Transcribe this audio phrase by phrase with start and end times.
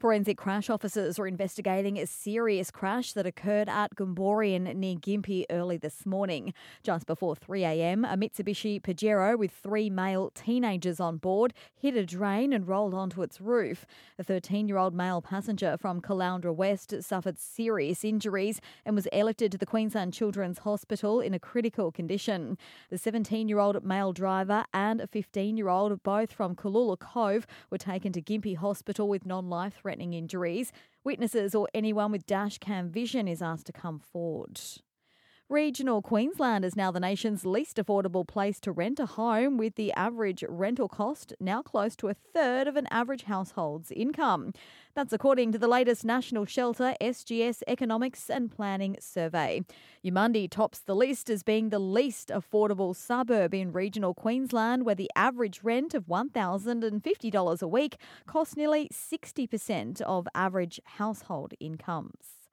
[0.00, 5.76] Forensic crash officers are investigating a serious crash that occurred at Goomboorian near Gympie early
[5.76, 6.54] this morning.
[6.84, 12.52] Just before 3am, a Mitsubishi Pajero with three male teenagers on board hit a drain
[12.52, 13.86] and rolled onto its roof.
[14.20, 19.50] A 13 year old male passenger from Caloundra West suffered serious injuries and was airlifted
[19.50, 22.56] to the Queensland Children's Hospital in a critical condition.
[22.90, 27.48] The 17 year old male driver and a 15 year old, both from Cooloola Cove,
[27.68, 30.70] were taken to Gympie Hospital with non life threatening injuries.
[31.02, 34.60] Witnesses or anyone with dash cam vision is asked to come forward.
[35.50, 39.90] Regional Queensland is now the nation's least affordable place to rent a home, with the
[39.94, 44.52] average rental cost now close to a third of an average household's income.
[44.94, 49.62] That's according to the latest National Shelter SGS Economics and Planning Survey.
[50.04, 55.10] Eumundi tops the list as being the least affordable suburb in regional Queensland, where the
[55.16, 57.96] average rent of $1,050 a week
[58.26, 62.47] costs nearly 60% of average household incomes.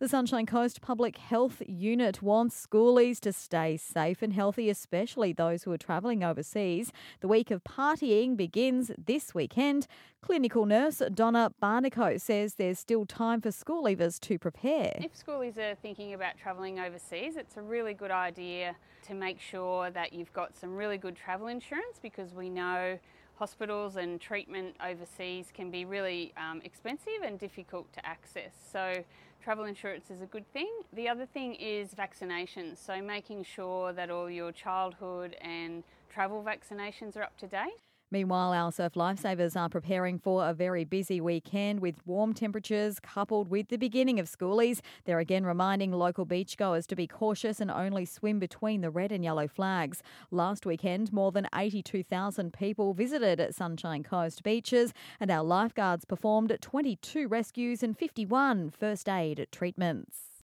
[0.00, 5.64] The Sunshine Coast Public Health Unit wants schoolies to stay safe and healthy, especially those
[5.64, 6.92] who are travelling overseas.
[7.18, 9.88] The week of partying begins this weekend.
[10.22, 14.96] Clinical nurse Donna Barnico says there's still time for school leavers to prepare.
[15.00, 18.76] If schoolies are thinking about travelling overseas, it's a really good idea
[19.08, 23.00] to make sure that you've got some really good travel insurance because we know
[23.38, 28.52] hospitals and treatment overseas can be really um, expensive and difficult to access.
[28.72, 29.04] So,
[29.42, 30.70] travel insurance is a good thing.
[30.92, 32.78] The other thing is vaccinations.
[32.84, 37.78] So, making sure that all your childhood and travel vaccinations are up to date.
[38.10, 43.48] Meanwhile, our surf lifesavers are preparing for a very busy weekend with warm temperatures coupled
[43.50, 44.80] with the beginning of schoolies.
[45.04, 49.22] They're again reminding local beachgoers to be cautious and only swim between the red and
[49.22, 50.02] yellow flags.
[50.30, 57.28] Last weekend, more than 82,000 people visited Sunshine Coast beaches, and our lifeguards performed 22
[57.28, 60.27] rescues and 51 first aid treatments.